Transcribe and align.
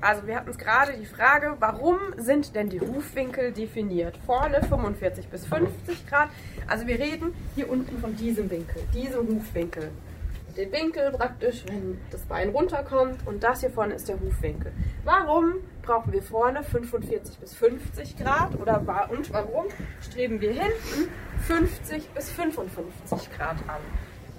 also 0.00 0.26
wir 0.26 0.36
hatten 0.36 0.56
gerade 0.56 0.92
die 0.92 1.06
Frage, 1.06 1.56
warum 1.58 1.98
sind 2.16 2.54
denn 2.54 2.68
die 2.68 2.80
Hufwinkel 2.80 3.52
definiert? 3.52 4.16
Vorne 4.26 4.62
45 4.62 5.28
bis 5.28 5.46
50 5.46 6.06
Grad. 6.06 6.28
Also 6.68 6.86
wir 6.86 6.98
reden 6.98 7.34
hier 7.56 7.68
unten 7.68 7.98
von 7.98 8.14
diesem 8.16 8.48
Winkel, 8.50 8.82
diesem 8.94 9.26
Hufwinkel. 9.28 9.90
Den 10.56 10.72
Winkel 10.72 11.12
praktisch, 11.12 11.64
wenn 11.66 12.00
das 12.10 12.22
Bein 12.22 12.50
runterkommt 12.50 13.26
und 13.26 13.42
das 13.42 13.60
hier 13.60 13.70
vorne 13.70 13.94
ist 13.94 14.08
der 14.08 14.20
Hufwinkel. 14.20 14.72
Warum 15.04 15.54
brauchen 15.82 16.12
wir 16.12 16.22
vorne 16.22 16.62
45 16.62 17.38
bis 17.38 17.54
50 17.54 18.16
Grad 18.16 18.58
oder 18.60 18.80
und 19.10 19.32
warum 19.32 19.66
streben 20.00 20.40
wir 20.40 20.52
hinten 20.52 21.10
50 21.46 22.08
bis 22.10 22.30
55 22.30 23.36
Grad 23.36 23.56
an? 23.68 23.80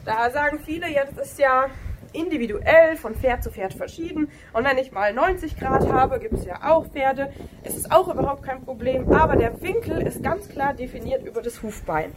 Da 0.05 0.29
sagen 0.29 0.59
viele, 0.59 0.87
das 0.93 1.31
ist 1.31 1.39
ja 1.39 1.67
individuell 2.13 2.95
von 2.95 3.15
Pferd 3.15 3.43
zu 3.43 3.51
Pferd 3.51 3.73
verschieden. 3.73 4.29
Und 4.53 4.65
wenn 4.65 4.77
ich 4.77 4.91
mal 4.91 5.13
90 5.13 5.57
Grad 5.57 5.91
habe, 5.91 6.19
gibt 6.19 6.33
es 6.33 6.45
ja 6.45 6.69
auch 6.69 6.87
Pferde. 6.87 7.31
Es 7.63 7.75
ist 7.75 7.91
auch 7.91 8.07
überhaupt 8.13 8.43
kein 8.43 8.63
Problem. 8.63 9.11
Aber 9.11 9.35
der 9.35 9.61
Winkel 9.61 10.01
ist 10.01 10.23
ganz 10.23 10.49
klar 10.49 10.73
definiert 10.73 11.25
über 11.25 11.41
das 11.41 11.61
Hufbein. 11.61 12.11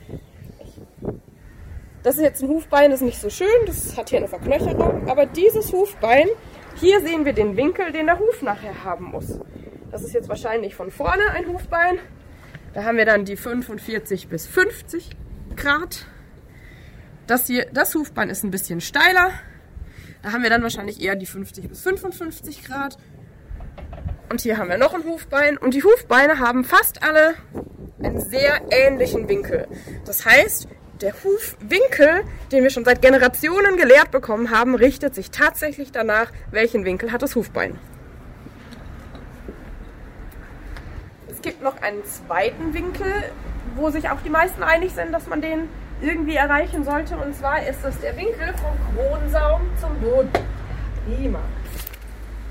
Das 2.02 2.16
ist 2.16 2.22
jetzt 2.22 2.42
ein 2.42 2.48
Hufbein, 2.48 2.90
das 2.90 3.00
ist 3.00 3.06
nicht 3.06 3.20
so 3.20 3.30
schön, 3.30 3.46
das 3.66 3.96
hat 3.96 4.10
hier 4.10 4.18
eine 4.18 4.26
Verknöcherung. 4.26 5.08
Aber 5.08 5.24
dieses 5.24 5.72
Hufbein, 5.72 6.26
hier 6.76 7.00
sehen 7.00 7.24
wir 7.24 7.32
den 7.32 7.56
Winkel, 7.56 7.92
den 7.92 8.06
der 8.06 8.18
Huf 8.18 8.42
nachher 8.42 8.82
haben 8.82 9.06
muss. 9.12 9.38
Das 9.92 10.02
ist 10.02 10.12
jetzt 10.12 10.28
wahrscheinlich 10.28 10.74
von 10.74 10.90
vorne 10.90 11.30
ein 11.30 11.46
Hufbein. 11.46 11.98
Da 12.74 12.84
haben 12.84 12.96
wir 12.96 13.04
dann 13.04 13.24
die 13.24 13.36
45 13.36 14.28
bis 14.28 14.46
50 14.46 15.10
Grad. 15.54 16.06
Das 17.26 17.46
hier, 17.46 17.66
das 17.72 17.94
Hufbein 17.94 18.30
ist 18.30 18.42
ein 18.42 18.50
bisschen 18.50 18.80
steiler. 18.80 19.30
Da 20.22 20.32
haben 20.32 20.42
wir 20.42 20.50
dann 20.50 20.62
wahrscheinlich 20.62 21.02
eher 21.02 21.16
die 21.16 21.26
50 21.26 21.68
bis 21.68 21.82
55 21.82 22.64
Grad. 22.64 22.96
Und 24.30 24.40
hier 24.40 24.56
haben 24.56 24.68
wir 24.68 24.78
noch 24.78 24.94
ein 24.94 25.04
Hufbein. 25.04 25.58
Und 25.58 25.74
die 25.74 25.82
Hufbeine 25.82 26.38
haben 26.38 26.64
fast 26.64 27.02
alle 27.02 27.34
einen 28.02 28.20
sehr 28.20 28.62
ähnlichen 28.70 29.28
Winkel. 29.28 29.66
Das 30.04 30.24
heißt, 30.24 30.68
der 31.00 31.12
Hufwinkel, 31.24 32.22
den 32.52 32.62
wir 32.62 32.70
schon 32.70 32.84
seit 32.84 33.02
Generationen 33.02 33.76
gelehrt 33.76 34.12
bekommen 34.12 34.50
haben, 34.50 34.76
richtet 34.76 35.14
sich 35.14 35.30
tatsächlich 35.32 35.90
danach, 35.90 36.30
welchen 36.50 36.84
Winkel 36.84 37.10
hat 37.10 37.22
das 37.22 37.34
Hufbein. 37.34 37.78
Es 41.28 41.42
gibt 41.42 41.60
noch 41.62 41.82
einen 41.82 42.04
zweiten 42.04 42.72
Winkel, 42.72 43.12
wo 43.74 43.90
sich 43.90 44.08
auch 44.10 44.20
die 44.22 44.30
meisten 44.30 44.62
einig 44.62 44.92
sind, 44.92 45.12
dass 45.12 45.26
man 45.26 45.40
den 45.40 45.68
irgendwie 46.02 46.34
erreichen 46.34 46.84
sollte. 46.84 47.16
Und 47.16 47.34
zwar 47.34 47.66
ist 47.66 47.84
das 47.84 47.98
der 48.00 48.16
Winkel 48.16 48.52
vom 48.54 48.76
Kronsaum 48.94 49.62
zum 49.80 49.98
Boden. 50.00 50.30
Prima. 51.06 51.40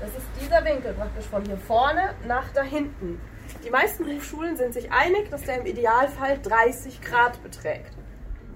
Das 0.00 0.10
ist 0.10 0.26
dieser 0.40 0.64
Winkel 0.64 0.94
praktisch 0.94 1.26
von 1.26 1.44
hier 1.44 1.56
vorne 1.56 2.14
nach 2.26 2.50
da 2.52 2.62
hinten. 2.62 3.20
Die 3.64 3.70
meisten 3.70 4.04
Hochschulen 4.06 4.56
sind 4.56 4.74
sich 4.74 4.90
einig, 4.90 5.30
dass 5.30 5.42
der 5.42 5.60
im 5.60 5.66
Idealfall 5.66 6.40
30 6.42 7.00
Grad 7.00 7.42
beträgt. 7.42 7.92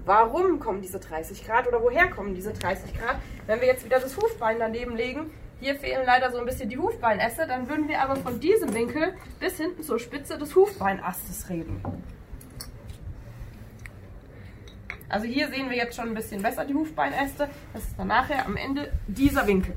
Warum 0.03 0.59
kommen 0.59 0.81
diese 0.81 0.99
30 0.99 1.45
Grad 1.45 1.67
oder 1.67 1.81
woher 1.81 2.07
kommen 2.09 2.33
diese 2.33 2.53
30 2.53 2.97
Grad? 2.97 3.17
Wenn 3.45 3.61
wir 3.61 3.67
jetzt 3.67 3.85
wieder 3.85 3.99
das 3.99 4.17
Hufbein 4.17 4.57
daneben 4.59 4.95
legen, 4.95 5.31
hier 5.59 5.75
fehlen 5.75 6.03
leider 6.05 6.31
so 6.31 6.37
ein 6.37 6.45
bisschen 6.45 6.69
die 6.69 6.77
Hufbeinäste, 6.77 7.47
dann 7.47 7.69
würden 7.69 7.87
wir 7.87 8.01
aber 8.01 8.15
von 8.17 8.39
diesem 8.39 8.73
Winkel 8.73 9.13
bis 9.39 9.57
hinten 9.57 9.83
zur 9.83 9.99
Spitze 9.99 10.37
des 10.37 10.55
Hufbeinastes 10.55 11.49
reden. 11.49 11.81
Also 15.09 15.25
hier 15.25 15.47
sehen 15.49 15.69
wir 15.69 15.77
jetzt 15.77 15.95
schon 15.95 16.09
ein 16.09 16.13
bisschen 16.13 16.41
besser 16.41 16.65
die 16.65 16.73
Hufbeinäste. 16.73 17.49
Das 17.73 17.83
ist 17.83 17.97
dann 17.97 18.07
nachher 18.07 18.45
am 18.45 18.57
Ende 18.57 18.91
dieser 19.07 19.47
Winkel. 19.47 19.73